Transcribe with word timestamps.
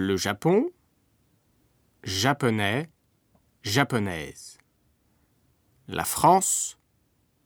Le 0.00 0.16
Japon, 0.16 0.70
japonais, 2.04 2.88
japonaise. 3.64 4.56
La 5.88 6.04
France, 6.04 6.78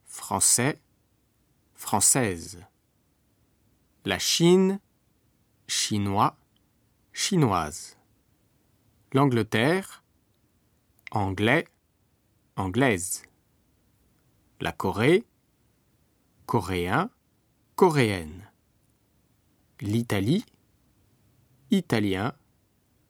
français, 0.05 0.79
française. 1.73 2.63
La 4.05 4.19
Chine, 4.19 4.81
chinois, 5.67 6.37
chinoise. 7.15 7.97
L'Angleterre, 9.15 10.05
anglais, 11.11 11.67
anglaise. 12.57 13.23
La 14.61 14.73
Corée, 14.73 15.25
coréen, 16.45 17.09
coréenne. 17.77 18.47
L'Italie, 19.81 20.45
italien, 21.71 22.35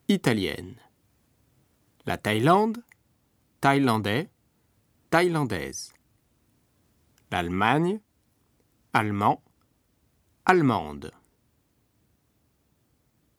italienne. 0.07 0.75
La 2.05 2.17
Thaïlande, 2.17 2.83
thaïlandais, 3.61 4.29
thaïlandaise. 5.09 5.93
L'Allemagne, 7.31 7.99
allemand, 8.93 9.41
allemande. 10.45 11.11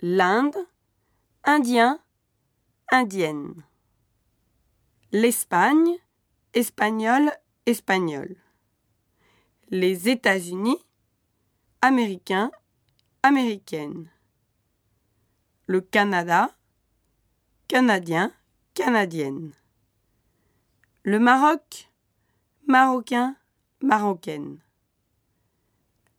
L'Inde, 0.01 0.57
indien, 1.45 2.01
indienne. 2.91 3.63
L'Espagne, 5.13 5.97
espagnol, 6.55 7.31
espagnol. 7.67 8.37
Les 9.69 10.09
États-Unis, 10.09 10.79
américain, 11.83 12.51
américaine. 13.23 14.11
Le 15.67 15.81
Canada, 15.81 16.55
canadien, 17.69 18.31
canadienne. 18.75 19.53
Le 21.05 21.19
Maroc, 21.19 21.91
marocain, 22.67 23.35
marocaine. 23.81 24.61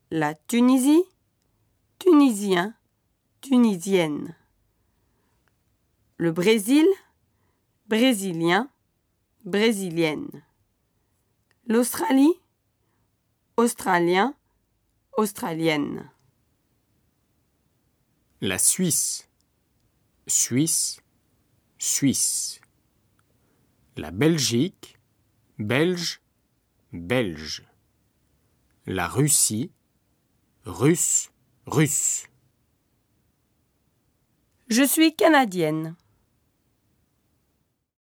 La 0.10 0.34
Tunisie, 0.34 1.04
tunisien, 2.00 2.74
tunisienne. 3.42 4.36
Le 6.18 6.32
Brésil, 6.32 6.88
brésilien, 7.88 8.72
brésilienne. 9.44 10.44
L'Australie, 11.68 12.34
australien, 13.58 14.34
australienne. 15.18 16.10
La 18.42 18.58
Suisse, 18.58 19.30
Suisse, 20.28 21.02
Suisse. 21.78 22.60
La 23.96 24.10
Belgique, 24.10 24.98
Belge, 25.60 26.20
Belge. 26.92 27.64
La 28.88 29.08
Russie, 29.08 29.72
Russe, 30.66 31.32
Russe. 31.68 32.28
Je 34.68 34.84
suis 34.84 35.16
canadienne. 35.16 35.96